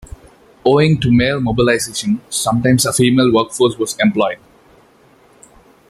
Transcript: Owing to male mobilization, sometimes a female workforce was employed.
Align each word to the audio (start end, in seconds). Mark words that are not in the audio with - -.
Owing 0.65 0.99
to 1.01 1.11
male 1.11 1.39
mobilization, 1.39 2.21
sometimes 2.31 2.87
a 2.87 2.91
female 2.91 3.31
workforce 3.31 3.77
was 3.77 3.95
employed. 3.99 4.39